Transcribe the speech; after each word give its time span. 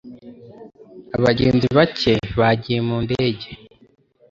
Abagenzi 1.17 1.67
bake 1.77 2.13
bagiye 2.39 2.79
mu 2.87 2.97
ndege. 3.05 3.49